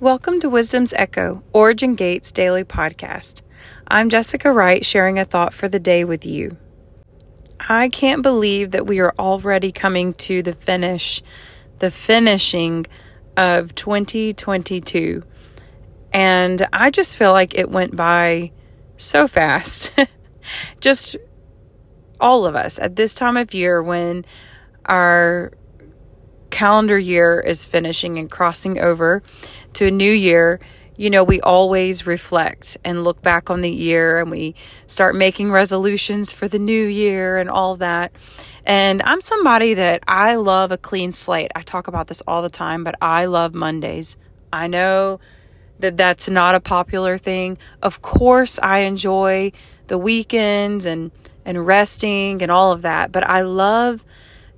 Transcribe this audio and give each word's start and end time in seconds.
Welcome 0.00 0.40
to 0.40 0.48
Wisdom's 0.48 0.94
Echo, 0.94 1.42
Origin 1.52 1.94
Gates 1.94 2.32
Daily 2.32 2.64
Podcast. 2.64 3.42
I'm 3.86 4.08
Jessica 4.08 4.50
Wright, 4.50 4.82
sharing 4.82 5.18
a 5.18 5.26
thought 5.26 5.52
for 5.52 5.68
the 5.68 5.78
day 5.78 6.04
with 6.04 6.24
you. 6.24 6.56
I 7.68 7.90
can't 7.90 8.22
believe 8.22 8.70
that 8.70 8.86
we 8.86 9.00
are 9.00 9.12
already 9.18 9.72
coming 9.72 10.14
to 10.14 10.42
the 10.42 10.54
finish, 10.54 11.22
the 11.80 11.90
finishing 11.90 12.86
of 13.36 13.74
2022. 13.74 15.22
And 16.14 16.66
I 16.72 16.90
just 16.90 17.18
feel 17.18 17.32
like 17.32 17.54
it 17.54 17.70
went 17.70 17.94
by 17.94 18.52
so 18.96 19.28
fast. 19.28 19.92
just 20.80 21.14
all 22.18 22.46
of 22.46 22.56
us 22.56 22.78
at 22.78 22.96
this 22.96 23.12
time 23.12 23.36
of 23.36 23.52
year 23.52 23.82
when 23.82 24.24
our 24.86 25.52
calendar 26.50 26.98
year 26.98 27.40
is 27.40 27.64
finishing 27.64 28.18
and 28.18 28.30
crossing 28.30 28.78
over 28.78 29.22
to 29.74 29.86
a 29.86 29.90
new 29.90 30.12
year, 30.12 30.60
you 30.96 31.08
know, 31.08 31.24
we 31.24 31.40
always 31.40 32.06
reflect 32.06 32.76
and 32.84 33.04
look 33.04 33.22
back 33.22 33.48
on 33.48 33.62
the 33.62 33.70
year 33.70 34.18
and 34.18 34.30
we 34.30 34.54
start 34.86 35.14
making 35.14 35.50
resolutions 35.50 36.32
for 36.32 36.46
the 36.46 36.58
new 36.58 36.84
year 36.86 37.38
and 37.38 37.48
all 37.48 37.76
that. 37.76 38.12
And 38.66 39.02
I'm 39.02 39.22
somebody 39.22 39.74
that 39.74 40.02
I 40.06 40.34
love 40.34 40.72
a 40.72 40.76
clean 40.76 41.12
slate. 41.12 41.52
I 41.54 41.62
talk 41.62 41.88
about 41.88 42.08
this 42.08 42.22
all 42.26 42.42
the 42.42 42.50
time, 42.50 42.84
but 42.84 42.96
I 43.00 43.24
love 43.24 43.54
Mondays. 43.54 44.18
I 44.52 44.66
know 44.66 45.20
that 45.78 45.96
that's 45.96 46.28
not 46.28 46.54
a 46.54 46.60
popular 46.60 47.16
thing. 47.16 47.56
Of 47.82 48.02
course, 48.02 48.58
I 48.62 48.80
enjoy 48.80 49.52
the 49.86 49.98
weekends 49.98 50.84
and 50.84 51.10
and 51.44 51.66
resting 51.66 52.42
and 52.42 52.52
all 52.52 52.70
of 52.72 52.82
that, 52.82 53.10
but 53.10 53.26
I 53.26 53.40
love 53.40 54.04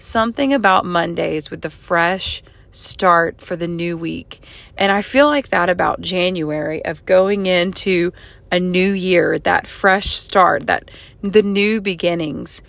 something 0.02 0.52
about 0.52 0.84
Mondays 0.84 1.51
with 1.51 1.62
the 1.62 1.70
fresh 1.70 2.42
start 2.70 3.41
for 3.41 3.56
the 3.56 3.69
new 3.69 3.97
week. 3.97 4.45
And 4.77 4.91
I 4.91 5.02
feel 5.02 5.27
like 5.27 5.48
that 5.48 5.69
about 5.69 6.01
January 6.01 6.84
of 6.84 7.05
going 7.05 7.47
into 7.47 8.12
a 8.50 8.59
new 8.59 8.92
year, 8.92 9.39
that 9.39 9.67
fresh 9.67 10.14
start, 10.14 10.67
that 10.67 10.91
the 11.22 11.42
new 11.42 11.81
beginnings. 11.81 12.62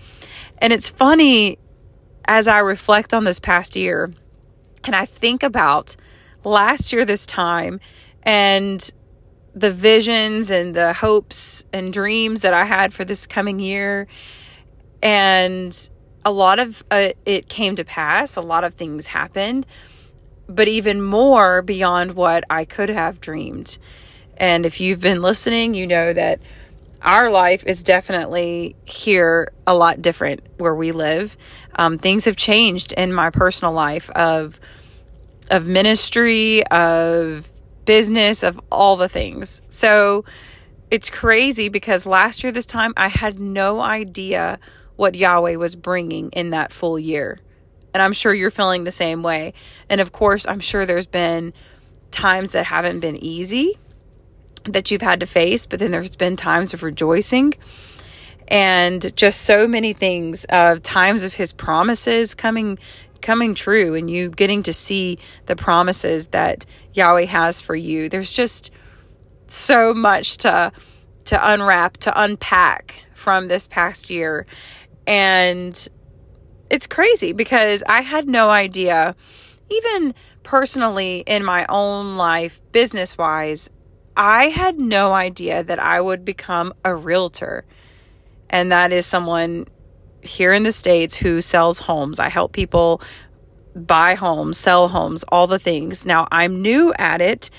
And 0.59 0.71
it's 0.71 0.89
funny 0.89 1.57
as 2.25 2.47
I 2.47 2.59
reflect 2.59 3.13
on 3.13 3.23
this 3.23 3.39
past 3.39 3.75
year 3.75 4.13
and 4.85 4.95
I 4.95 5.05
think 5.05 5.43
about 5.43 5.95
last 6.43 6.91
year 6.91 7.05
this 7.05 7.25
time 7.25 7.79
and 8.23 8.91
the 9.55 9.71
visions 9.71 10.51
and 10.51 10.75
the 10.75 10.93
hopes 10.93 11.65
and 11.71 11.93
dreams 11.93 12.41
that 12.41 12.53
I 12.53 12.65
had 12.65 12.93
for 12.93 13.05
this 13.05 13.27
coming 13.27 13.59
year 13.59 14.07
and 15.01 15.89
a 16.25 16.31
lot 16.31 16.59
of 16.59 16.83
uh, 16.91 17.09
it 17.25 17.49
came 17.49 17.75
to 17.75 17.83
pass, 17.83 18.35
a 18.35 18.41
lot 18.41 18.63
of 18.63 18.73
things 18.73 19.07
happened 19.07 19.65
but 20.47 20.67
even 20.67 21.01
more 21.01 21.61
beyond 21.61 22.13
what 22.13 22.43
I 22.49 22.65
could 22.65 22.89
have 22.89 23.21
dreamed. 23.21 23.77
And 24.37 24.65
if 24.65 24.79
you've 24.79 24.99
been 24.99 25.21
listening, 25.21 25.73
you 25.73 25.87
know 25.87 26.13
that 26.13 26.39
our 27.01 27.29
life 27.29 27.63
is 27.65 27.83
definitely 27.83 28.75
here 28.85 29.51
a 29.67 29.75
lot 29.75 30.01
different 30.01 30.41
where 30.57 30.75
we 30.75 30.91
live. 30.91 31.37
Um, 31.75 31.97
things 31.97 32.25
have 32.25 32.35
changed 32.35 32.93
in 32.93 33.13
my 33.13 33.29
personal 33.29 33.73
life 33.73 34.09
of 34.11 34.59
of 35.51 35.65
ministry, 35.65 36.65
of 36.67 37.49
business, 37.85 38.43
of 38.43 38.59
all 38.71 38.95
the 38.95 39.09
things. 39.09 39.61
So 39.67 40.23
it's 40.89 41.09
crazy 41.09 41.67
because 41.67 42.05
last 42.05 42.43
year 42.43 42.51
this 42.51 42.65
time 42.65 42.93
I 42.95 43.09
had 43.09 43.39
no 43.39 43.81
idea 43.81 44.57
what 44.95 45.15
Yahweh 45.15 45.55
was 45.55 45.75
bringing 45.75 46.29
in 46.31 46.49
that 46.49 46.71
full 46.71 46.99
year. 46.99 47.39
And 47.93 48.01
I'm 48.01 48.13
sure 48.13 48.33
you're 48.33 48.51
feeling 48.51 48.83
the 48.83 48.91
same 48.91 49.23
way. 49.23 49.53
And 49.89 50.01
of 50.01 50.11
course, 50.11 50.47
I'm 50.47 50.59
sure 50.59 50.85
there's 50.85 51.05
been 51.05 51.53
times 52.11 52.53
that 52.53 52.65
haven't 52.65 52.99
been 52.99 53.17
easy 53.17 53.77
that 54.65 54.91
you've 54.91 55.01
had 55.01 55.19
to 55.19 55.25
face, 55.25 55.65
but 55.65 55.79
then 55.79 55.91
there's 55.91 56.15
been 56.15 56.35
times 56.35 56.73
of 56.73 56.83
rejoicing 56.83 57.53
and 58.47 59.15
just 59.15 59.41
so 59.41 59.67
many 59.67 59.93
things 59.93 60.45
of 60.45 60.77
uh, 60.77 60.79
times 60.83 61.23
of 61.23 61.33
his 61.33 61.53
promises 61.53 62.35
coming 62.35 62.77
coming 63.21 63.55
true 63.55 63.95
and 63.95 64.11
you 64.11 64.29
getting 64.29 64.61
to 64.63 64.73
see 64.73 65.17
the 65.45 65.55
promises 65.55 66.27
that 66.27 66.65
Yahweh 66.93 67.25
has 67.25 67.61
for 67.61 67.73
you. 67.73 68.09
There's 68.09 68.33
just 68.33 68.69
so 69.47 69.93
much 69.93 70.37
to 70.37 70.71
to 71.25 71.51
unwrap, 71.51 71.97
to 71.97 72.21
unpack 72.21 72.99
from 73.13 73.47
this 73.47 73.65
past 73.67 74.09
year. 74.09 74.45
And 75.05 75.87
it's 76.69 76.87
crazy 76.87 77.33
because 77.33 77.83
I 77.87 78.01
had 78.01 78.27
no 78.27 78.49
idea, 78.49 79.15
even 79.69 80.13
personally 80.43 81.23
in 81.25 81.43
my 81.43 81.65
own 81.69 82.17
life, 82.17 82.61
business 82.71 83.17
wise, 83.17 83.69
I 84.15 84.45
had 84.45 84.79
no 84.79 85.13
idea 85.13 85.63
that 85.63 85.79
I 85.79 85.99
would 85.99 86.23
become 86.23 86.73
a 86.85 86.95
realtor. 86.95 87.65
And 88.49 88.71
that 88.71 88.91
is 88.91 89.05
someone 89.05 89.65
here 90.21 90.53
in 90.53 90.63
the 90.63 90.71
States 90.71 91.15
who 91.15 91.41
sells 91.41 91.79
homes. 91.79 92.19
I 92.19 92.29
help 92.29 92.53
people 92.53 93.01
buy 93.75 94.15
homes, 94.15 94.57
sell 94.57 94.87
homes, 94.87 95.23
all 95.29 95.47
the 95.47 95.59
things. 95.59 96.05
Now, 96.05 96.27
I'm 96.31 96.61
new 96.61 96.93
at 96.93 97.21
it, 97.21 97.49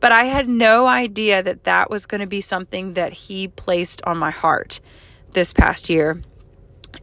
but 0.00 0.12
I 0.12 0.24
had 0.24 0.48
no 0.48 0.86
idea 0.86 1.42
that 1.42 1.64
that 1.64 1.90
was 1.90 2.06
going 2.06 2.20
to 2.20 2.26
be 2.26 2.40
something 2.40 2.94
that 2.94 3.12
he 3.12 3.48
placed 3.48 4.02
on 4.04 4.18
my 4.18 4.30
heart 4.30 4.80
this 5.32 5.52
past 5.52 5.88
year. 5.88 6.22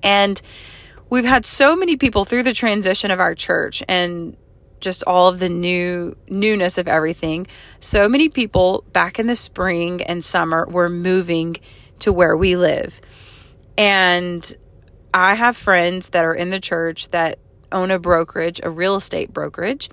And 0.03 0.41
we've 1.09 1.25
had 1.25 1.45
so 1.45 1.75
many 1.75 1.97
people 1.97 2.25
through 2.25 2.43
the 2.43 2.53
transition 2.53 3.11
of 3.11 3.19
our 3.19 3.35
church 3.35 3.83
and 3.87 4.35
just 4.79 5.03
all 5.05 5.27
of 5.27 5.39
the 5.39 5.49
new 5.49 6.17
newness 6.27 6.77
of 6.77 6.87
everything. 6.87 7.47
So 7.79 8.09
many 8.09 8.29
people 8.29 8.83
back 8.91 9.19
in 9.19 9.27
the 9.27 9.35
spring 9.35 10.01
and 10.01 10.23
summer 10.23 10.65
were 10.67 10.89
moving 10.89 11.57
to 11.99 12.11
where 12.11 12.35
we 12.35 12.55
live. 12.55 12.99
And 13.77 14.53
I 15.13 15.35
have 15.35 15.55
friends 15.55 16.09
that 16.09 16.25
are 16.25 16.33
in 16.33 16.49
the 16.49 16.59
church 16.59 17.09
that 17.09 17.39
own 17.71 17.91
a 17.91 17.99
brokerage, 17.99 18.59
a 18.63 18.69
real 18.69 18.95
estate 18.95 19.31
brokerage, 19.31 19.89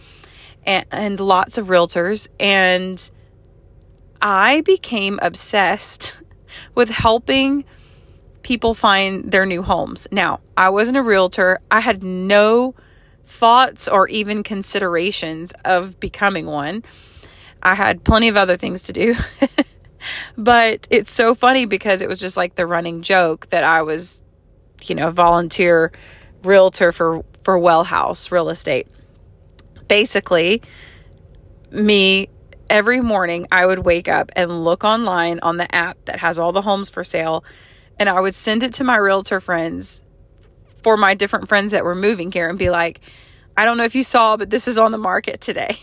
and, 0.64 0.84
and 0.90 1.20
lots 1.20 1.58
of 1.58 1.66
realtors. 1.66 2.28
And 2.40 3.10
I 4.20 4.62
became 4.62 5.18
obsessed 5.22 6.16
with 6.74 6.88
helping 6.88 7.64
people 8.48 8.72
find 8.72 9.30
their 9.30 9.44
new 9.44 9.62
homes. 9.62 10.08
Now, 10.10 10.40
I 10.56 10.70
wasn't 10.70 10.96
a 10.96 11.02
realtor. 11.02 11.60
I 11.70 11.80
had 11.80 12.02
no 12.02 12.74
thoughts 13.26 13.88
or 13.88 14.08
even 14.08 14.42
considerations 14.42 15.52
of 15.66 16.00
becoming 16.00 16.46
one. 16.46 16.82
I 17.62 17.74
had 17.74 18.04
plenty 18.04 18.28
of 18.28 18.38
other 18.38 18.56
things 18.56 18.84
to 18.84 18.94
do. 18.94 19.16
but 20.38 20.88
it's 20.88 21.12
so 21.12 21.34
funny 21.34 21.66
because 21.66 22.00
it 22.00 22.08
was 22.08 22.18
just 22.18 22.38
like 22.38 22.54
the 22.54 22.66
running 22.66 23.02
joke 23.02 23.50
that 23.50 23.64
I 23.64 23.82
was, 23.82 24.24
you 24.84 24.94
know, 24.94 25.08
a 25.08 25.12
volunteer 25.12 25.92
realtor 26.42 26.90
for 26.90 27.22
for 27.42 27.58
Well 27.58 27.84
House 27.84 28.32
Real 28.32 28.48
Estate. 28.48 28.86
Basically, 29.88 30.62
me 31.70 32.30
every 32.70 33.02
morning 33.02 33.46
I 33.52 33.66
would 33.66 33.80
wake 33.80 34.08
up 34.08 34.32
and 34.34 34.64
look 34.64 34.84
online 34.84 35.38
on 35.40 35.58
the 35.58 35.74
app 35.74 36.02
that 36.06 36.20
has 36.20 36.38
all 36.38 36.52
the 36.52 36.62
homes 36.62 36.88
for 36.88 37.04
sale 37.04 37.44
and 37.98 38.08
I 38.08 38.20
would 38.20 38.34
send 38.34 38.62
it 38.62 38.74
to 38.74 38.84
my 38.84 38.96
realtor 38.96 39.40
friends 39.40 40.04
for 40.82 40.96
my 40.96 41.14
different 41.14 41.48
friends 41.48 41.72
that 41.72 41.84
were 41.84 41.94
moving 41.94 42.30
here 42.30 42.48
and 42.48 42.58
be 42.58 42.70
like, 42.70 43.00
I 43.56 43.64
don't 43.64 43.76
know 43.76 43.84
if 43.84 43.94
you 43.94 44.02
saw, 44.02 44.36
but 44.36 44.50
this 44.50 44.68
is 44.68 44.78
on 44.78 44.92
the 44.92 44.98
market 44.98 45.40
today. 45.40 45.76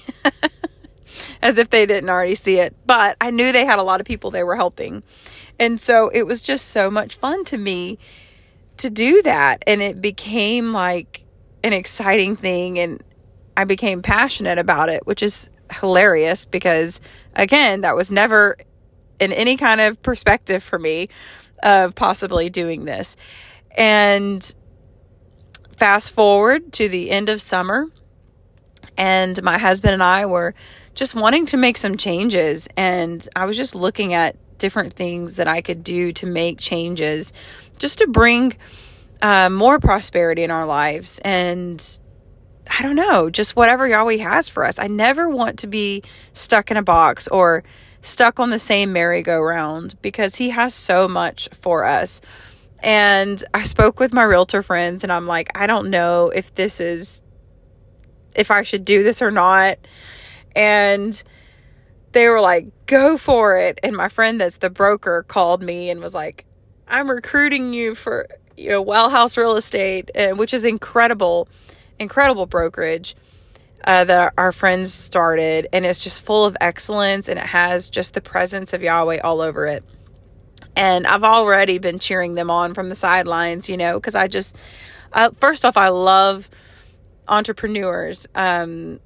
As 1.42 1.58
if 1.58 1.70
they 1.70 1.86
didn't 1.86 2.10
already 2.10 2.36
see 2.36 2.58
it. 2.60 2.76
But 2.86 3.18
I 3.20 3.30
knew 3.30 3.52
they 3.52 3.66
had 3.66 3.80
a 3.80 3.84
lot 3.84 4.00
of 4.00 4.08
people 4.08 4.32
they 4.32 4.44
were 4.44 4.56
helping. 4.56 5.04
And 5.60 5.80
so 5.80 6.10
it 6.10 6.24
was 6.24 6.42
just 6.42 6.70
so 6.70 6.90
much 6.90 7.16
fun 7.16 7.44
to 7.46 7.58
me 7.58 8.00
to 8.78 8.90
do 8.90 9.22
that. 9.24 9.64
And 9.68 9.82
it 9.82 10.02
became 10.02 10.74
like 10.74 11.24
an 11.64 11.74
exciting 11.74 12.36
thing. 12.36 12.80
And 12.80 13.04
I 13.58 13.66
became 13.66 14.02
passionate 14.02 14.58
about 14.58 14.90
it, 14.90 15.06
which 15.06 15.22
is 15.22 15.50
hilarious 15.72 16.46
because, 16.46 17.02
again, 17.36 17.82
that 17.82 17.96
was 17.96 18.10
never 18.10 18.58
in 19.20 19.32
any 19.32 19.58
kind 19.58 19.82
of 19.82 20.02
perspective 20.02 20.64
for 20.64 20.80
me 20.80 21.10
of 21.64 21.96
possibly 21.96 22.50
doing 22.50 22.86
this. 22.86 23.16
And 23.72 24.54
fast 25.78 26.12
forward 26.12 26.74
to 26.74 26.88
the 26.90 27.12
end 27.12 27.30
of 27.30 27.42
summer, 27.42 27.88
and 28.98 29.42
my 29.44 29.58
husband 29.58 29.94
and 29.94 30.04
I 30.04 30.26
were 30.26 30.54
just 30.94 31.16
wanting 31.16 31.46
to 31.48 31.58
make 31.58 31.78
some 31.78 31.98
changes. 31.98 32.68
And 32.78 33.28
I 33.36 33.46
was 33.46 33.58
just 33.58 33.76
looking 33.76 34.14
at 34.14 34.38
different 34.58 34.94
things 34.94 35.36
that 35.36 35.48
I 35.48 35.62
could 35.62 35.84
do 35.84 36.12
to 36.14 36.26
make 36.26 36.60
changes 36.60 37.34
just 37.78 38.00
to 38.00 38.08
bring 38.08 38.56
uh, 39.22 39.50
more 39.50 39.80
prosperity 39.80 40.44
in 40.44 40.52
our 40.52 40.66
lives. 40.66 41.20
And 41.26 42.00
I 42.70 42.82
don't 42.82 42.96
know, 42.96 43.30
just 43.30 43.56
whatever 43.56 43.88
Yahweh 43.88 44.18
has 44.18 44.50
for 44.50 44.66
us. 44.66 44.80
I 44.80 44.88
never 44.88 45.30
want 45.30 45.60
to 45.60 45.68
be 45.68 46.04
stuck 46.34 46.72
in 46.72 46.78
a 46.78 46.84
box 46.84 47.28
or 47.28 47.64
stuck 48.06 48.40
on 48.40 48.52
the 48.52 48.60
same 48.60 48.94
merry-go-round 48.94 50.00
because 50.02 50.36
he 50.36 50.52
has 50.52 50.74
so 50.74 51.08
much 51.08 51.50
for 51.54 51.86
us. 51.86 52.22
And 52.80 53.44
I 53.54 53.64
spoke 53.64 54.00
with 54.00 54.14
my 54.14 54.24
realtor 54.24 54.62
friends 54.62 55.04
and 55.04 55.12
I'm 55.12 55.26
like, 55.26 55.50
I 55.56 55.66
don't 55.66 55.90
know 55.90 56.30
if 56.30 56.54
this 56.54 56.80
is 56.80 57.22
if 58.36 58.52
I 58.52 58.64
should 58.64 58.86
do 58.86 59.02
this 59.02 59.22
or 59.22 59.32
not. 59.32 59.80
And 60.56 61.22
they 62.12 62.30
were 62.30 62.42
like, 62.42 62.68
go 62.86 63.18
for 63.18 63.58
it. 63.58 63.80
And 63.82 63.96
my 63.96 64.08
friend 64.08 64.40
that's 64.40 64.58
the 64.58 64.70
broker 64.70 65.26
called 65.28 65.64
me 65.64 65.90
and 65.90 66.00
was 66.00 66.14
like, 66.14 66.46
I'm 66.88 67.10
recruiting 67.10 67.74
you 67.74 67.96
for, 67.96 68.28
you 68.56 68.70
know, 68.70 68.82
Well 68.82 69.10
House 69.10 69.36
Real 69.36 69.56
Estate, 69.56 70.12
which 70.36 70.54
is 70.54 70.64
incredible, 70.64 71.50
incredible 71.98 72.46
brokerage. 72.46 73.16
Uh, 73.86 74.04
that 74.04 74.34
our 74.36 74.52
friends 74.52 74.92
started, 74.92 75.68
and 75.72 75.86
it's 75.86 76.04
just 76.04 76.26
full 76.26 76.44
of 76.44 76.58
excellence 76.60 77.30
and 77.30 77.38
it 77.38 77.46
has 77.46 77.88
just 77.88 78.16
the 78.16 78.22
presence 78.22 78.74
of 78.74 78.82
Yahweh 78.82 79.20
all 79.20 79.42
over 79.42 79.68
it. 79.68 79.84
And 80.76 81.06
I've 81.06 81.24
already 81.24 81.78
been 81.78 82.00
cheering 82.00 82.34
them 82.34 82.50
on 82.50 82.74
from 82.74 82.90
the 82.90 82.96
sidelines, 82.96 83.70
you 83.70 83.78
know, 83.78 84.00
because 84.00 84.16
I 84.16 84.28
just, 84.28 84.58
uh, 85.14 85.30
first 85.40 85.64
off, 85.66 85.78
I 85.78 85.90
love 85.90 86.50
entrepreneurs. 87.28 88.28
Um, 88.34 89.00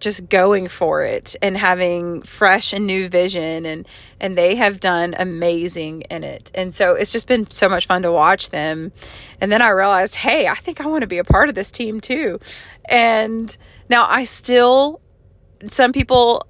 just 0.00 0.28
going 0.28 0.68
for 0.68 1.02
it 1.02 1.36
and 1.42 1.56
having 1.56 2.22
fresh 2.22 2.72
and 2.72 2.86
new 2.86 3.08
vision 3.08 3.66
and 3.66 3.86
and 4.20 4.36
they 4.36 4.56
have 4.56 4.80
done 4.80 5.14
amazing 5.18 6.02
in 6.02 6.24
it. 6.24 6.50
And 6.54 6.74
so 6.74 6.94
it's 6.94 7.12
just 7.12 7.28
been 7.28 7.48
so 7.50 7.68
much 7.68 7.86
fun 7.86 8.02
to 8.02 8.12
watch 8.12 8.50
them. 8.50 8.92
And 9.40 9.50
then 9.52 9.62
i 9.62 9.68
realized 9.68 10.14
hey 10.14 10.48
i 10.48 10.54
think 10.54 10.80
i 10.80 10.86
want 10.86 11.02
to 11.02 11.06
be 11.06 11.18
a 11.18 11.24
part 11.24 11.48
of 11.48 11.54
this 11.54 11.70
team 11.70 12.00
too. 12.00 12.40
And 12.84 13.56
now 13.88 14.06
i 14.08 14.24
still 14.24 15.00
some 15.68 15.92
people 15.92 16.46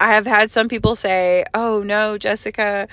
i 0.00 0.14
have 0.14 0.26
had 0.26 0.50
some 0.50 0.68
people 0.68 0.94
say 0.94 1.44
oh 1.54 1.82
no 1.82 2.18
jessica 2.18 2.88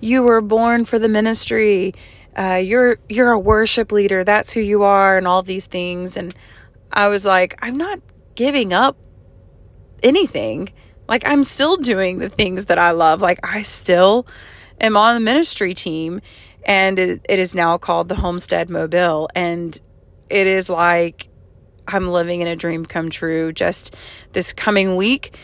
you 0.00 0.22
were 0.22 0.42
born 0.42 0.84
for 0.84 0.98
the 0.98 1.08
ministry. 1.08 1.94
Uh, 2.36 2.60
you're 2.62 2.98
you're 3.08 3.32
a 3.32 3.38
worship 3.38 3.92
leader. 3.92 4.24
That's 4.24 4.52
who 4.52 4.60
you 4.60 4.82
are 4.82 5.16
and 5.16 5.26
all 5.26 5.42
these 5.42 5.66
things. 5.66 6.18
And 6.18 6.34
i 6.92 7.08
was 7.08 7.24
like 7.24 7.58
i'm 7.62 7.76
not 7.76 8.00
giving 8.36 8.72
up 8.72 8.96
anything. 10.02 10.68
Like 11.08 11.26
I'm 11.26 11.42
still 11.42 11.76
doing 11.76 12.18
the 12.18 12.28
things 12.28 12.66
that 12.66 12.78
I 12.78 12.92
love. 12.92 13.20
Like 13.20 13.40
I 13.42 13.62
still 13.62 14.26
am 14.80 14.96
on 14.96 15.14
the 15.14 15.20
ministry 15.20 15.74
team 15.74 16.20
and 16.64 16.98
it, 16.98 17.26
it 17.28 17.38
is 17.38 17.54
now 17.54 17.78
called 17.78 18.08
the 18.08 18.14
Homestead 18.14 18.70
Mobile 18.70 19.28
and 19.34 19.80
it 20.30 20.46
is 20.46 20.70
like 20.70 21.28
I'm 21.88 22.08
living 22.08 22.40
in 22.40 22.48
a 22.48 22.56
dream 22.56 22.84
come 22.84 23.10
true 23.10 23.52
just 23.52 23.96
this 24.32 24.52
coming 24.52 24.96
week. 24.96 25.36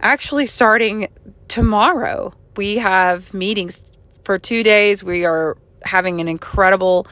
Actually 0.00 0.46
starting 0.46 1.08
tomorrow. 1.48 2.34
We 2.56 2.76
have 2.78 3.32
meetings 3.34 3.82
for 4.24 4.38
2 4.38 4.62
days. 4.62 5.02
We 5.02 5.24
are 5.24 5.56
having 5.82 6.20
an 6.20 6.28
incredible 6.28 7.06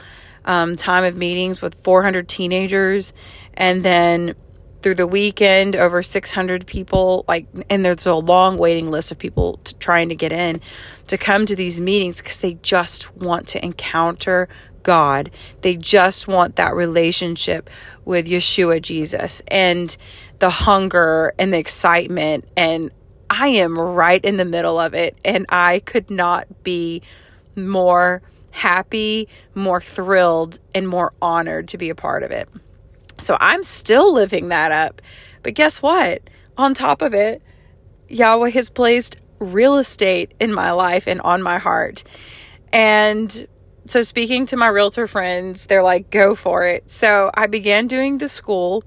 um, 0.45 0.75
time 0.75 1.03
of 1.03 1.15
meetings 1.15 1.61
with 1.61 1.75
400 1.83 2.27
teenagers 2.27 3.13
and 3.55 3.83
then 3.83 4.35
through 4.81 4.95
the 4.95 5.07
weekend 5.07 5.75
over 5.75 6.01
600 6.01 6.65
people 6.65 7.25
like 7.27 7.47
and 7.69 7.83
there's 7.83 8.05
a 8.05 8.15
long 8.15 8.57
waiting 8.57 8.89
list 8.89 9.11
of 9.11 9.17
people 9.17 9.57
to, 9.57 9.75
trying 9.75 10.09
to 10.09 10.15
get 10.15 10.31
in 10.31 10.61
to 11.07 11.17
come 11.17 11.45
to 11.45 11.55
these 11.55 11.81
meetings 11.81 12.21
because 12.21 12.39
they 12.39 12.53
just 12.55 13.15
want 13.15 13.47
to 13.47 13.63
encounter 13.63 14.47
God. 14.83 15.31
They 15.61 15.75
just 15.75 16.27
want 16.27 16.55
that 16.55 16.73
relationship 16.73 17.69
with 18.05 18.27
Yeshua 18.27 18.81
Jesus 18.81 19.41
and 19.47 19.95
the 20.39 20.49
hunger 20.49 21.33
and 21.37 21.53
the 21.53 21.57
excitement 21.57 22.45
and 22.55 22.91
I 23.29 23.49
am 23.49 23.77
right 23.77 24.23
in 24.23 24.37
the 24.37 24.45
middle 24.45 24.79
of 24.79 24.93
it 24.93 25.17
and 25.25 25.45
I 25.49 25.79
could 25.79 26.09
not 26.09 26.63
be 26.63 27.01
more 27.55 28.21
happy, 28.51 29.27
more 29.53 29.81
thrilled 29.81 30.59
and 30.73 30.87
more 30.87 31.13
honored 31.21 31.67
to 31.69 31.77
be 31.77 31.89
a 31.89 31.95
part 31.95 32.23
of 32.23 32.31
it. 32.31 32.49
So 33.19 33.37
I'm 33.39 33.63
still 33.63 34.13
living 34.13 34.49
that 34.49 34.71
up. 34.71 35.01
But 35.43 35.53
guess 35.53 35.81
what? 35.81 36.21
On 36.57 36.73
top 36.73 37.01
of 37.01 37.13
it, 37.13 37.41
Yahweh 38.09 38.49
has 38.49 38.69
placed 38.69 39.17
real 39.39 39.77
estate 39.77 40.33
in 40.39 40.53
my 40.53 40.71
life 40.71 41.07
and 41.07 41.21
on 41.21 41.41
my 41.41 41.57
heart. 41.57 42.03
And 42.73 43.47
so, 43.85 44.01
speaking 44.01 44.45
to 44.47 44.57
my 44.57 44.67
realtor 44.67 45.07
friends, 45.07 45.65
they're 45.65 45.83
like, 45.83 46.11
go 46.11 46.35
for 46.35 46.67
it. 46.67 46.91
So, 46.91 47.31
I 47.33 47.47
began 47.47 47.87
doing 47.87 48.19
the 48.19 48.29
school, 48.29 48.83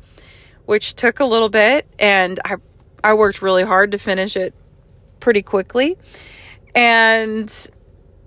which 0.67 0.94
took 0.94 1.19
a 1.19 1.25
little 1.25 1.49
bit, 1.49 1.88
and 1.99 2.38
I, 2.44 2.56
I 3.02 3.14
worked 3.14 3.43
really 3.43 3.64
hard 3.64 3.93
to 3.93 3.99
finish 3.99 4.37
it 4.37 4.55
pretty 5.19 5.43
quickly. 5.43 5.99
And 6.75 7.70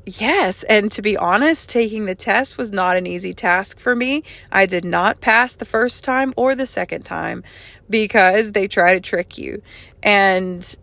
Yes, 0.06 0.64
and 0.64 0.92
to 0.92 1.02
be 1.02 1.18
honest, 1.18 1.68
taking 1.68 2.06
the 2.06 2.14
test 2.14 2.60
was 2.60 2.72
not 2.72 2.96
an 2.96 3.08
easy 3.08 3.34
task 3.34 3.80
for 3.80 3.96
me. 3.96 4.24
I 4.52 4.68
did 4.68 4.86
not 4.86 5.20
pass 5.20 5.56
the 5.56 5.66
first 5.66 6.04
time 6.04 6.32
or 6.38 6.54
the 6.54 6.68
second 6.68 7.04
time 7.04 7.44
because 7.90 8.52
they 8.52 8.68
try 8.68 8.94
to 8.94 9.00
trick 9.00 9.40
you. 9.40 9.64
And 10.04 10.76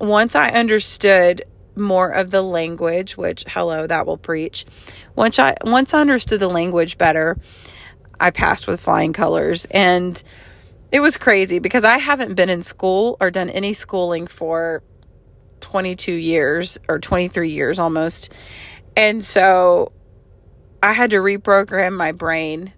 once 0.00 0.34
I 0.34 0.48
understood 0.50 1.42
more 1.76 2.10
of 2.10 2.32
the 2.32 2.42
language, 2.42 3.16
which 3.16 3.44
hello, 3.46 3.86
that 3.86 4.04
will 4.04 4.18
preach. 4.18 4.66
Once 5.14 5.38
I 5.38 5.54
once 5.64 5.94
I 5.94 6.00
understood 6.00 6.40
the 6.40 6.48
language 6.48 6.98
better, 6.98 7.38
I 8.18 8.32
passed 8.32 8.66
with 8.66 8.80
flying 8.80 9.12
colors 9.12 9.66
and 9.70 10.20
it 10.90 10.98
was 10.98 11.16
crazy 11.16 11.60
because 11.60 11.84
I 11.84 11.98
haven't 11.98 12.34
been 12.34 12.48
in 12.48 12.62
school 12.62 13.16
or 13.20 13.30
done 13.30 13.48
any 13.48 13.74
schooling 13.74 14.26
for 14.26 14.82
22 15.60 16.12
years 16.12 16.78
or 16.88 16.98
23 16.98 17.50
years 17.50 17.78
almost. 17.78 18.32
And 18.96 19.24
so 19.24 19.92
I 20.82 20.92
had 20.92 21.10
to 21.10 21.16
reprogram 21.16 21.96
my 21.96 22.12
brain 22.12 22.72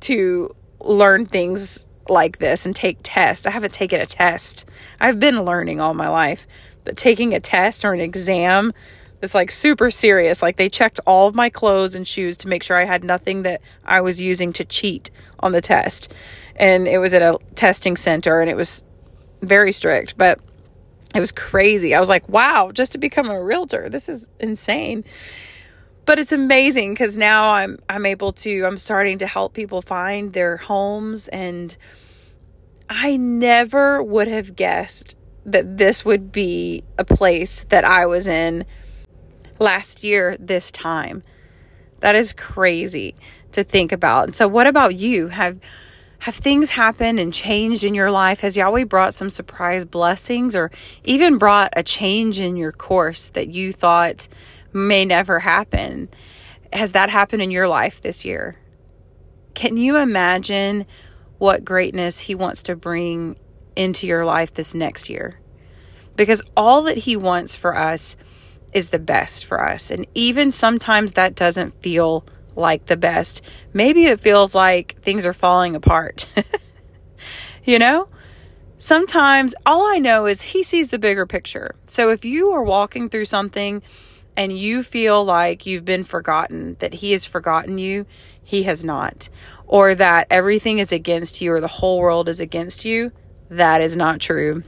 to 0.00 0.54
learn 0.80 1.26
things 1.26 1.84
like 2.08 2.38
this 2.38 2.66
and 2.66 2.74
take 2.74 2.98
tests. 3.02 3.46
I 3.46 3.50
haven't 3.50 3.72
taken 3.72 4.00
a 4.00 4.06
test. 4.06 4.68
I've 5.00 5.18
been 5.18 5.44
learning 5.44 5.80
all 5.80 5.94
my 5.94 6.08
life, 6.08 6.46
but 6.84 6.96
taking 6.96 7.34
a 7.34 7.40
test 7.40 7.84
or 7.84 7.92
an 7.92 8.00
exam 8.00 8.72
that's 9.20 9.34
like 9.34 9.50
super 9.50 9.90
serious. 9.90 10.42
Like 10.42 10.56
they 10.56 10.68
checked 10.68 11.00
all 11.06 11.26
of 11.26 11.34
my 11.34 11.50
clothes 11.50 11.94
and 11.94 12.06
shoes 12.06 12.36
to 12.38 12.48
make 12.48 12.62
sure 12.62 12.76
I 12.76 12.84
had 12.84 13.02
nothing 13.02 13.42
that 13.42 13.62
I 13.84 14.00
was 14.00 14.20
using 14.20 14.52
to 14.54 14.64
cheat 14.64 15.10
on 15.40 15.52
the 15.52 15.60
test. 15.60 16.12
And 16.56 16.86
it 16.86 16.98
was 16.98 17.14
at 17.14 17.22
a 17.22 17.38
testing 17.54 17.96
center 17.96 18.40
and 18.40 18.50
it 18.50 18.56
was 18.56 18.84
very 19.42 19.72
strict, 19.72 20.16
but 20.16 20.40
it 21.14 21.20
was 21.20 21.32
crazy. 21.32 21.94
I 21.94 22.00
was 22.00 22.08
like, 22.08 22.28
wow, 22.28 22.70
just 22.72 22.92
to 22.92 22.98
become 22.98 23.30
a 23.30 23.42
realtor, 23.42 23.88
this 23.88 24.08
is 24.08 24.28
insane. 24.40 25.04
But 26.04 26.18
it's 26.18 26.32
amazing 26.32 26.92
because 26.92 27.16
now 27.16 27.52
I'm 27.52 27.78
I'm 27.88 28.06
able 28.06 28.32
to 28.32 28.64
I'm 28.64 28.78
starting 28.78 29.18
to 29.18 29.26
help 29.26 29.54
people 29.54 29.82
find 29.82 30.32
their 30.32 30.56
homes 30.56 31.26
and 31.28 31.76
I 32.88 33.16
never 33.16 34.00
would 34.02 34.28
have 34.28 34.54
guessed 34.54 35.16
that 35.44 35.78
this 35.78 36.04
would 36.04 36.30
be 36.30 36.84
a 36.98 37.04
place 37.04 37.64
that 37.70 37.84
I 37.84 38.06
was 38.06 38.28
in 38.28 38.64
last 39.58 40.04
year 40.04 40.36
this 40.38 40.70
time. 40.70 41.24
That 42.00 42.14
is 42.14 42.32
crazy 42.32 43.16
to 43.52 43.64
think 43.64 43.90
about. 43.90 44.24
And 44.24 44.34
so 44.34 44.46
what 44.46 44.66
about 44.66 44.94
you? 44.94 45.28
Have 45.28 45.58
have 46.20 46.34
things 46.34 46.70
happened 46.70 47.20
and 47.20 47.32
changed 47.32 47.84
in 47.84 47.94
your 47.94 48.10
life? 48.10 48.40
Has 48.40 48.56
Yahweh 48.56 48.84
brought 48.84 49.14
some 49.14 49.30
surprise 49.30 49.84
blessings 49.84 50.56
or 50.56 50.70
even 51.04 51.38
brought 51.38 51.72
a 51.76 51.82
change 51.82 52.40
in 52.40 52.56
your 52.56 52.72
course 52.72 53.30
that 53.30 53.48
you 53.48 53.72
thought 53.72 54.28
may 54.72 55.04
never 55.04 55.40
happen? 55.40 56.08
Has 56.72 56.92
that 56.92 57.10
happened 57.10 57.42
in 57.42 57.50
your 57.50 57.68
life 57.68 58.00
this 58.00 58.24
year? 58.24 58.56
Can 59.54 59.76
you 59.76 59.96
imagine 59.96 60.86
what 61.38 61.64
greatness 61.64 62.20
He 62.20 62.34
wants 62.34 62.62
to 62.64 62.76
bring 62.76 63.36
into 63.74 64.06
your 64.06 64.24
life 64.24 64.54
this 64.54 64.74
next 64.74 65.08
year? 65.08 65.38
Because 66.16 66.42
all 66.56 66.82
that 66.82 66.98
He 66.98 67.16
wants 67.16 67.54
for 67.56 67.76
us 67.76 68.16
is 68.72 68.88
the 68.88 68.98
best 68.98 69.44
for 69.44 69.66
us. 69.66 69.90
And 69.90 70.06
even 70.14 70.50
sometimes 70.50 71.12
that 71.12 71.34
doesn't 71.34 71.82
feel 71.82 72.26
like 72.56 72.86
the 72.86 72.96
best. 72.96 73.42
Maybe 73.72 74.06
it 74.06 74.20
feels 74.20 74.54
like 74.54 75.00
things 75.02 75.26
are 75.26 75.32
falling 75.32 75.76
apart. 75.76 76.26
you 77.64 77.78
know? 77.78 78.08
Sometimes 78.78 79.54
all 79.64 79.86
I 79.86 79.98
know 79.98 80.26
is 80.26 80.42
he 80.42 80.62
sees 80.62 80.88
the 80.88 80.98
bigger 80.98 81.26
picture. 81.26 81.74
So 81.86 82.10
if 82.10 82.24
you 82.24 82.50
are 82.50 82.62
walking 82.62 83.08
through 83.08 83.24
something 83.24 83.82
and 84.36 84.56
you 84.56 84.82
feel 84.82 85.24
like 85.24 85.64
you've 85.64 85.84
been 85.84 86.04
forgotten, 86.04 86.76
that 86.80 86.94
he 86.94 87.12
has 87.12 87.24
forgotten 87.24 87.78
you, 87.78 88.04
he 88.44 88.64
has 88.64 88.84
not. 88.84 89.30
Or 89.66 89.94
that 89.94 90.26
everything 90.30 90.78
is 90.78 90.92
against 90.92 91.40
you 91.40 91.52
or 91.52 91.60
the 91.60 91.68
whole 91.68 91.98
world 91.98 92.28
is 92.28 92.38
against 92.38 92.84
you, 92.84 93.12
that 93.48 93.80
is 93.80 93.96
not 93.96 94.20
true. 94.20 94.62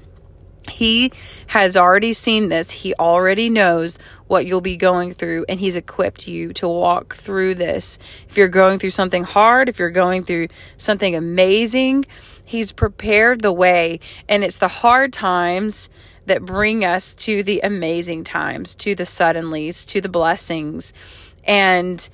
He 0.70 1.12
has 1.48 1.76
already 1.76 2.12
seen 2.12 2.48
this. 2.48 2.70
He 2.70 2.94
already 2.94 3.48
knows 3.48 3.98
what 4.28 4.46
you'll 4.46 4.60
be 4.60 4.76
going 4.76 5.10
through, 5.10 5.44
and 5.48 5.58
He's 5.58 5.76
equipped 5.76 6.28
you 6.28 6.52
to 6.54 6.68
walk 6.68 7.16
through 7.16 7.56
this. 7.56 7.98
If 8.28 8.36
you're 8.36 8.48
going 8.48 8.78
through 8.78 8.90
something 8.90 9.24
hard, 9.24 9.68
if 9.68 9.78
you're 9.78 9.90
going 9.90 10.24
through 10.24 10.48
something 10.76 11.16
amazing, 11.16 12.04
He's 12.44 12.72
prepared 12.72 13.40
the 13.40 13.52
way. 13.52 14.00
And 14.28 14.44
it's 14.44 14.58
the 14.58 14.68
hard 14.68 15.12
times 15.12 15.90
that 16.26 16.44
bring 16.44 16.84
us 16.84 17.14
to 17.14 17.42
the 17.42 17.60
amazing 17.60 18.24
times, 18.24 18.74
to 18.76 18.94
the 18.94 19.04
suddenlies, 19.04 19.86
to 19.88 20.00
the 20.00 20.08
blessings. 20.08 20.92
And 21.44 22.08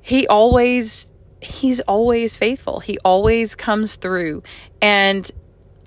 He 0.00 0.26
always, 0.26 1.12
He's 1.40 1.80
always 1.80 2.36
faithful. 2.36 2.80
He 2.80 2.98
always 3.04 3.54
comes 3.54 3.96
through. 3.96 4.42
And 4.80 5.30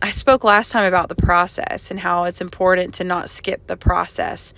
I 0.02 0.12
spoke 0.12 0.44
last 0.44 0.72
time 0.72 0.86
about 0.86 1.10
the 1.10 1.16
process 1.16 1.90
and 1.90 2.00
how 2.00 2.26
it's 2.26 2.40
important 2.40 2.94
to 2.96 3.04
not 3.04 3.30
skip 3.30 3.66
the 3.66 3.78
process 3.78 4.54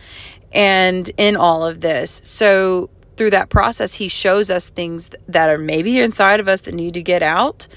and 0.52 1.10
in 1.18 1.36
all 1.36 1.66
of 1.66 1.82
this. 1.82 2.22
So, 2.24 2.90
through 3.18 3.32
that 3.32 3.50
process, 3.50 3.94
he 3.94 4.08
shows 4.08 4.50
us 4.50 4.70
things 4.70 5.10
that 5.28 5.50
are 5.50 5.58
maybe 5.58 6.00
inside 6.00 6.40
of 6.40 6.48
us 6.48 6.62
that 6.62 6.74
need 6.74 6.94
to 6.94 7.02
get 7.02 7.22
out 7.22 7.68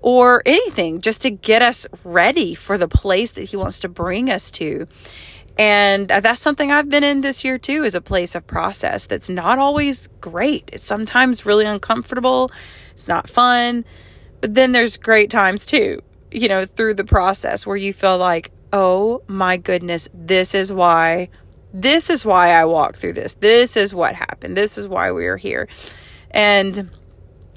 or 0.00 0.42
anything 0.46 1.00
just 1.00 1.22
to 1.22 1.30
get 1.30 1.60
us 1.60 1.86
ready 2.04 2.54
for 2.54 2.78
the 2.78 2.86
place 2.86 3.32
that 3.32 3.42
he 3.42 3.56
wants 3.56 3.80
to 3.80 3.88
bring 3.88 4.30
us 4.30 4.52
to. 4.52 4.86
And 5.58 6.06
that's 6.08 6.40
something 6.40 6.70
I've 6.70 6.88
been 6.88 7.02
in 7.02 7.22
this 7.22 7.42
year 7.42 7.58
too, 7.58 7.82
is 7.82 7.94
a 7.94 8.00
place 8.00 8.34
of 8.34 8.46
process 8.46 9.06
that's 9.06 9.28
not 9.28 9.58
always 9.58 10.06
great. 10.20 10.70
It's 10.72 10.84
sometimes 10.84 11.46
really 11.46 11.64
uncomfortable. 11.64 12.52
It's 12.92 13.08
not 13.08 13.28
fun. 13.28 13.84
But 14.40 14.54
then 14.54 14.72
there's 14.72 14.98
great 14.98 15.30
times 15.30 15.66
too, 15.66 16.02
you 16.30 16.48
know, 16.48 16.64
through 16.66 16.94
the 16.94 17.04
process 17.04 17.66
where 17.66 17.76
you 17.76 17.92
feel 17.92 18.18
like, 18.18 18.52
oh 18.72 19.22
my 19.26 19.56
goodness, 19.56 20.08
this 20.12 20.54
is 20.54 20.70
why, 20.72 21.30
this 21.82 22.08
is 22.08 22.24
why 22.24 22.52
I 22.52 22.64
walked 22.64 22.96
through 22.96 23.12
this. 23.12 23.34
This 23.34 23.76
is 23.76 23.94
what 23.94 24.14
happened. 24.14 24.56
This 24.56 24.78
is 24.78 24.88
why 24.88 25.12
we 25.12 25.26
are 25.26 25.36
here. 25.36 25.68
And 26.30 26.90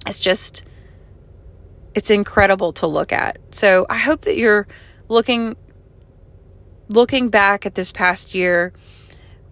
it's 0.05 0.19
just, 0.19 0.65
it's 1.95 2.11
incredible 2.11 2.73
to 2.73 2.87
look 2.87 3.13
at. 3.13 3.39
So 3.51 3.85
I 3.89 3.97
hope 3.97 4.21
that 4.21 4.37
you're 4.37 4.67
looking 5.07 5.55
looking 6.89 7.29
back 7.29 7.65
at 7.65 7.75
this 7.75 7.91
past 7.91 8.33
year 8.33 8.73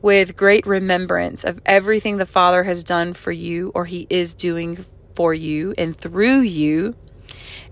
with 0.02 0.36
great 0.36 0.66
remembrance 0.66 1.44
of 1.44 1.62
everything 1.66 2.18
the 2.18 2.26
Father 2.26 2.64
has 2.64 2.84
done 2.84 3.14
for 3.14 3.32
you 3.32 3.72
or 3.76 3.86
He 3.86 4.08
is 4.10 4.34
doing 4.36 4.84
for 5.16 5.34
you 5.34 5.74
and 5.78 5.96
through 5.96 6.42
you, 6.42 6.96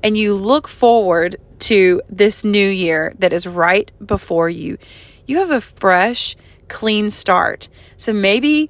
and 0.02 0.18
you 0.18 0.34
look 0.34 0.68
forward 0.68 1.36
to 1.60 2.02
this 2.10 2.44
new 2.44 2.68
year 2.68 3.14
that 3.20 3.34
is 3.34 3.48
right 3.48 3.92
before 4.06 4.50
you, 4.50 4.78
you 5.26 5.38
have 5.40 5.52
a 5.52 5.62
fresh, 5.62 6.36
clean 6.68 7.10
start. 7.10 7.70
So 7.98 8.14
maybe, 8.14 8.70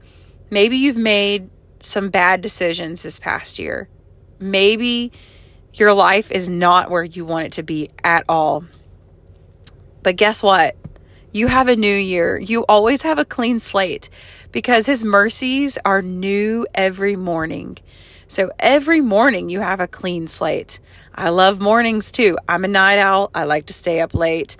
maybe 0.50 0.78
you've 0.78 0.98
made 0.98 1.50
some 1.80 2.10
bad 2.10 2.42
decisions 2.42 3.04
this 3.04 3.20
past 3.20 3.60
year. 3.60 3.90
Maybe 4.40 5.12
your 5.74 5.94
life 5.94 6.32
is 6.32 6.50
not 6.50 6.90
where 6.90 7.04
you 7.04 7.26
want 7.26 7.48
it 7.48 7.52
to 7.54 7.64
be 7.64 7.90
at 8.04 8.26
all. 8.30 8.66
But 10.04 10.16
guess 10.16 10.42
what? 10.42 10.76
You 11.32 11.48
have 11.48 11.68
a 11.68 11.76
new 11.76 11.96
year. 11.96 12.38
You 12.40 12.64
always 12.70 13.02
have 13.02 13.20
a 13.20 13.26
clean 13.26 13.60
slate 13.60 14.10
because 14.52 14.86
His 14.86 15.04
mercies 15.04 15.78
are 15.84 16.02
new 16.02 16.66
every 16.74 17.16
morning. 17.16 17.78
So 18.28 18.52
every 18.58 19.02
morning 19.02 19.50
you 19.50 19.60
have 19.60 19.80
a 19.80 19.88
clean 19.88 20.28
slate. 20.28 20.80
I 21.14 21.30
love 21.30 21.60
mornings 21.60 22.12
too. 22.12 22.38
I'm 22.48 22.64
a 22.66 22.70
night 22.70 23.00
owl. 23.00 23.32
I 23.36 23.44
like 23.44 23.68
to 23.68 23.74
stay 23.74 24.00
up 24.00 24.14
late. 24.14 24.58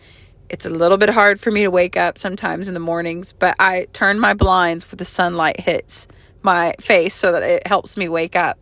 It's 0.56 0.66
a 0.66 0.70
little 0.70 0.96
bit 0.96 1.10
hard 1.10 1.42
for 1.42 1.52
me 1.52 1.64
to 1.64 1.70
wake 1.70 1.98
up 1.98 2.18
sometimes 2.18 2.70
in 2.70 2.74
the 2.74 2.80
mornings, 2.80 3.34
but 3.34 3.58
I 3.60 3.88
turn 3.92 4.22
my 4.22 4.34
blinds 4.34 4.90
where 4.90 4.96
the 4.96 5.04
sunlight 5.04 5.60
hits 5.60 6.08
my 6.44 6.74
face 6.80 7.14
so 7.14 7.34
that 7.34 7.44
it 7.44 7.68
helps 7.68 7.98
me 7.98 8.08
wake 8.08 8.38
up. 8.38 8.58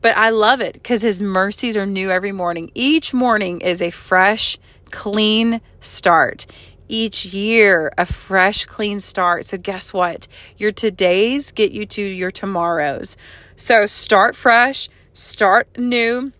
But 0.00 0.16
I 0.16 0.30
love 0.30 0.60
it 0.60 0.74
because 0.74 1.02
his 1.02 1.20
mercies 1.20 1.76
are 1.76 1.86
new 1.86 2.12
every 2.12 2.30
morning. 2.30 2.70
Each 2.72 3.12
morning 3.12 3.62
is 3.62 3.82
a 3.82 3.90
fresh, 3.90 4.58
clean 4.92 5.60
start 5.80 6.46
each 6.88 7.24
year 7.24 7.90
a 7.98 8.06
fresh, 8.06 8.64
clean 8.64 9.00
start. 9.00 9.44
So, 9.44 9.58
guess 9.58 9.92
what? 9.92 10.28
Your 10.56 10.70
todays 10.70 11.52
get 11.52 11.72
you 11.72 11.84
to 11.86 12.00
your 12.00 12.30
tomorrows. 12.30 13.16
So, 13.56 13.86
start 13.86 14.36
fresh, 14.36 14.88
start 15.14 15.66
new. 15.76 16.32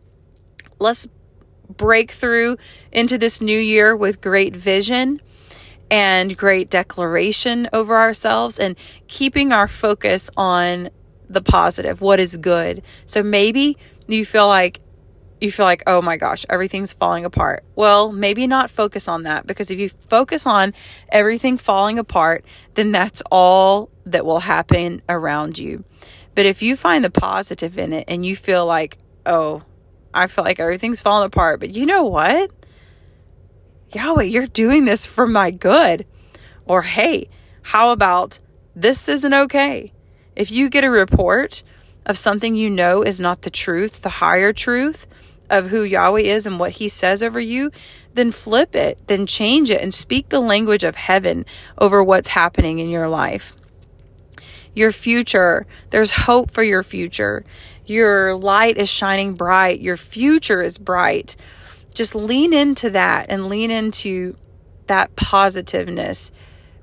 Let's 0.79 1.09
break 1.77 2.11
through 2.11 2.57
into 2.93 3.19
this 3.19 3.41
new 3.41 3.59
year 3.59 3.97
with 3.97 4.21
great 4.21 4.55
vision 4.55 5.21
and 5.91 6.37
great 6.37 6.69
declaration 6.71 7.69
over 7.73 7.97
ourselves 7.97 8.59
and 8.59 8.77
keeping 9.09 9.53
our 9.53 9.69
focus 9.69 10.31
on 10.37 10.91
the 11.29 11.43
positive, 11.43 12.01
what 12.01 12.21
is 12.21 12.37
good. 12.37 12.83
So, 13.07 13.23
maybe 13.23 13.77
you 14.07 14.25
feel 14.25 14.49
like 14.49 14.81
you 15.41 15.53
feel 15.53 15.67
like, 15.67 15.83
oh 15.87 16.01
my 16.01 16.17
gosh, 16.17 16.47
everything's 16.49 16.93
falling 16.93 17.25
apart. 17.25 17.65
Well, 17.75 18.11
maybe 18.11 18.47
not 18.47 18.71
focus 18.71 19.07
on 19.07 19.25
that 19.25 19.47
because 19.47 19.71
if 19.71 19.79
you 19.79 19.89
focus 19.89 20.47
on 20.47 20.73
everything 21.11 21.59
falling 21.59 21.99
apart, 21.99 22.45
then 22.75 22.93
that's 22.93 23.23
all 23.31 23.91
that 24.07 24.25
will 24.25 24.41
happen 24.41 25.03
around 25.09 25.59
you. 25.59 25.85
But 26.35 26.47
if 26.47 26.63
you 26.63 26.77
find 26.77 27.05
the 27.05 27.11
positive 27.11 27.79
in 27.79 27.93
it 27.93 28.05
and 28.09 28.25
you 28.25 28.37
feel 28.37 28.65
like, 28.65 28.99
oh, 29.25 29.63
I 30.17 30.27
feel 30.27 30.45
like 30.45 30.59
everything's 30.59 31.01
falling 31.01 31.27
apart, 31.27 31.61
but 31.61 31.71
you 31.71 31.87
know 31.87 32.05
what? 32.05 32.51
Yahweh, 33.93 34.25
you're 34.25 34.47
doing 34.47 34.85
this 34.85 35.07
for 35.07 35.27
my 35.27 35.51
good. 35.51 36.07
Or 36.65 36.83
hey, 36.83 37.29
how 37.63 37.93
about 37.93 38.39
this 38.75 39.09
isn't 39.09 39.35
okay? 39.35 39.93
If 40.35 40.51
you 40.51 40.69
get 40.69 40.85
a 40.85 40.91
report 40.91 41.63
of 42.05 42.19
something 42.19 42.57
you 42.57 42.71
know 42.71 43.03
is 43.03 43.21
not 43.21 43.43
the 43.43 43.51
truth, 43.51 44.03
the 44.03 44.09
higher 44.09 44.53
truth, 44.53 45.07
of 45.51 45.69
who 45.69 45.83
Yahweh 45.83 46.21
is 46.21 46.47
and 46.47 46.59
what 46.59 46.73
he 46.73 46.89
says 46.89 47.23
over 47.23 47.41
you, 47.41 47.71
then 48.15 48.33
flip 48.33 48.75
it, 48.75 48.99
then 49.07 49.27
change 49.27 49.71
it 49.71 49.81
and 49.81 49.93
speak 49.93 50.29
the 50.29 50.41
language 50.41 50.85
of 50.85 50.97
heaven 50.97 51.45
over 51.79 52.03
what's 52.03 52.29
happening 52.29 52.79
in 52.79 52.89
your 52.89 53.09
life. 53.09 53.57
Your 54.75 54.93
future, 54.93 55.67
there's 55.91 56.13
hope 56.13 56.51
for 56.51 56.63
your 56.63 56.83
future. 56.83 57.45
Your 57.87 58.37
light 58.37 58.79
is 58.79 58.89
shining 58.89 59.35
bright. 59.35 59.81
Your 59.81 59.97
future 59.97 60.63
is 60.63 60.79
bright. 60.79 61.37
Just 61.95 62.15
lean 62.15 62.53
into 62.53 62.91
that 62.91 63.27
and 63.29 63.49
lean 63.49 63.71
into 63.71 64.37
that 64.87 65.15
positiveness 65.17 66.33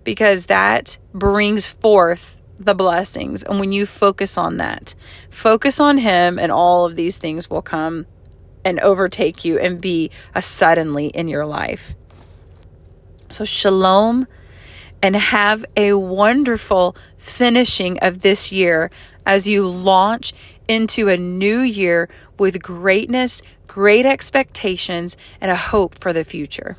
because 0.03 0.47
that 0.47 0.97
brings 1.13 1.67
forth 1.67 2.41
the 2.59 2.73
blessings. 2.73 3.43
And 3.43 3.59
when 3.59 3.71
you 3.71 3.85
focus 3.85 4.37
on 4.37 4.57
that, 4.57 4.95
focus 5.29 5.79
on 5.79 5.97
Him, 5.97 6.39
and 6.39 6.51
all 6.51 6.85
of 6.85 6.95
these 6.95 7.17
things 7.17 7.49
will 7.49 7.61
come 7.61 8.05
and 8.65 8.79
overtake 8.79 9.43
you 9.43 9.59
and 9.59 9.81
be 9.81 10.11
a 10.33 10.41
suddenly 10.41 11.07
in 11.07 11.27
your 11.27 11.45
life. 11.45 11.95
So, 13.29 13.45
shalom 13.45 14.27
and 15.01 15.15
have 15.15 15.65
a 15.75 15.93
wonderful 15.93 16.95
finishing 17.17 17.99
of 17.99 18.21
this 18.21 18.51
year 18.51 18.89
as 19.25 19.47
you 19.47 19.67
launch 19.67 20.33
into 20.67 21.09
a 21.09 21.17
new 21.17 21.59
year 21.59 22.09
with 22.37 22.61
greatness, 22.61 23.41
great 23.67 24.05
expectations, 24.05 25.17
and 25.41 25.51
a 25.51 25.55
hope 25.55 25.99
for 25.99 26.13
the 26.13 26.23
future. 26.23 26.77